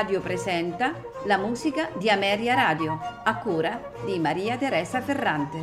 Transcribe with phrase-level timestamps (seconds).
[0.00, 5.58] Radio presenta la musica di Ameria Radio, a cura di Maria Teresa Ferrante.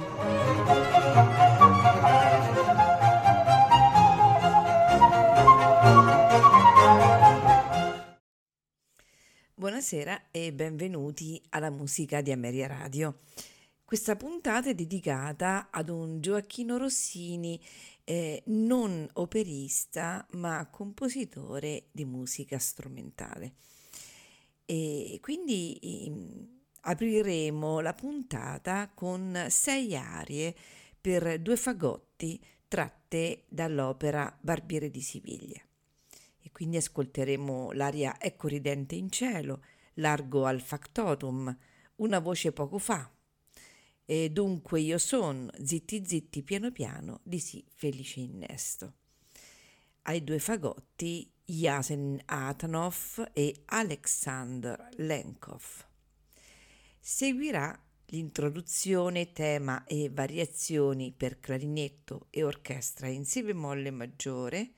[9.56, 13.22] Buonasera e benvenuti alla musica di Ameria Radio.
[13.84, 17.60] Questa puntata è dedicata ad un Gioacchino Rossini
[18.04, 23.54] eh, non operista ma compositore di musica strumentale.
[24.70, 26.12] E quindi eh,
[26.82, 30.54] apriremo la puntata con sei arie
[31.00, 35.62] per due fagotti tratte dall'opera Barbiere di Siviglia.
[36.40, 39.64] E quindi ascolteremo l'aria Ecco ridente in cielo,
[39.96, 41.58] Largo al factotum,
[41.96, 43.10] Una voce poco fa,
[44.10, 48.94] e dunque io son, zitti zitti piano piano, di sì felice innesto.
[50.04, 55.86] Ai due fagotti Yasen Atanov e Alexander Lenkov.
[57.00, 64.74] Seguirà l'introduzione, tema e variazioni per clarinetto e orchestra in si bemolle maggiore,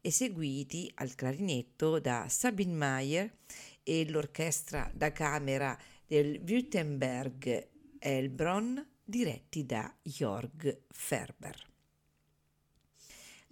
[0.00, 3.38] eseguiti al clarinetto da Sabine Mayer
[3.82, 5.76] e l'orchestra da camera
[6.06, 11.71] del Württemberg Elbron, diretti da Jörg Ferber.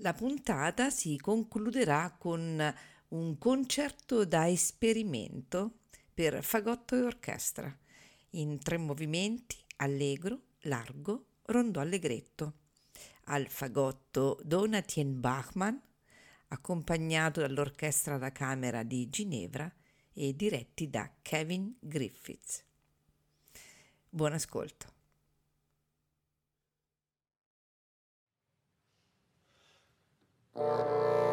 [0.03, 2.75] La puntata si concluderà con
[3.09, 5.81] un concerto da esperimento
[6.15, 7.79] per fagotto e orchestra
[8.31, 12.55] in tre movimenti allegro, largo, rondò allegretto.
[13.25, 15.77] Al fagotto Donatien Bachmann,
[16.49, 19.71] accompagnato dall'orchestra da camera di Ginevra
[20.15, 22.65] e diretti da Kevin Griffiths.
[24.09, 25.00] Buon ascolto.
[30.61, 31.30] Música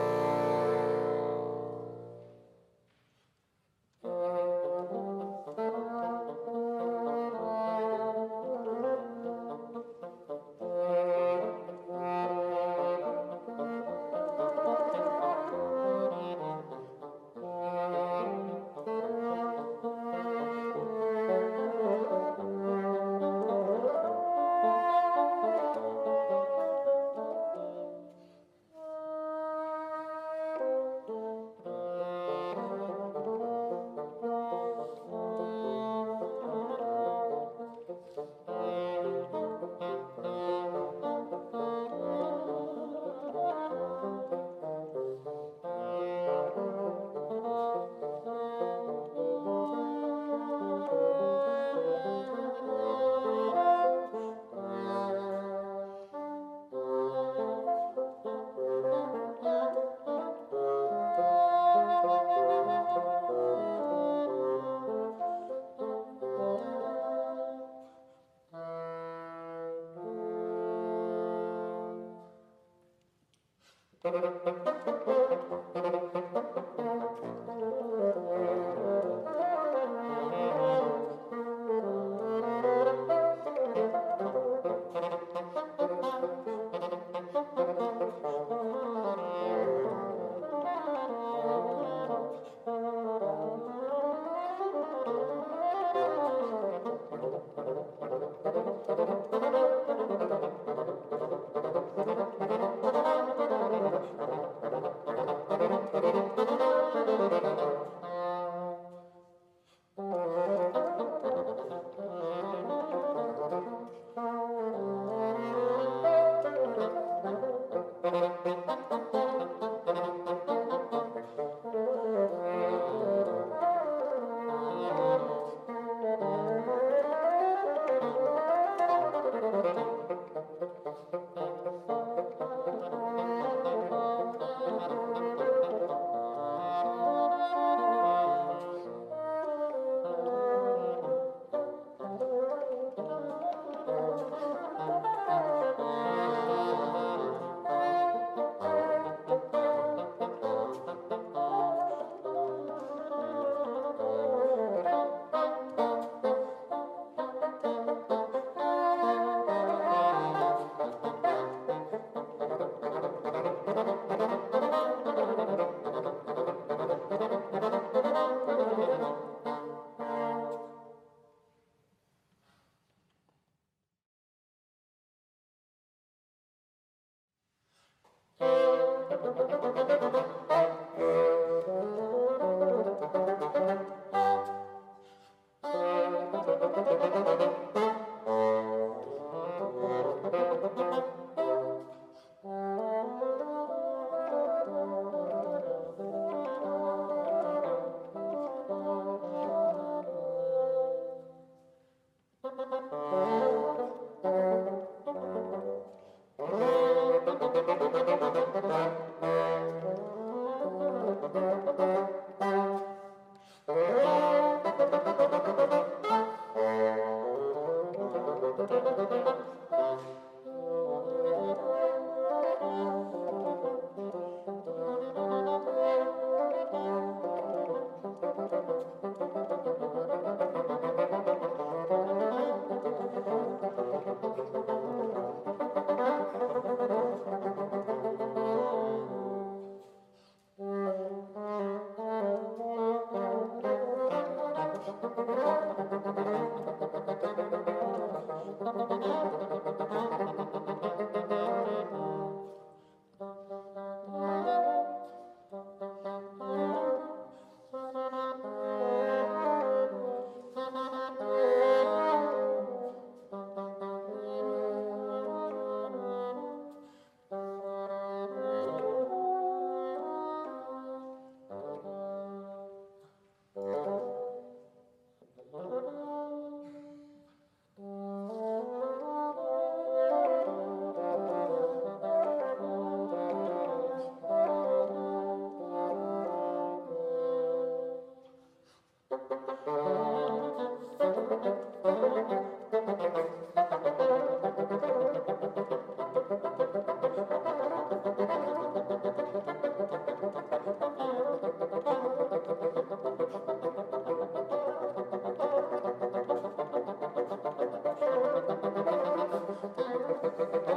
[310.40, 310.77] Oh, oh, oh.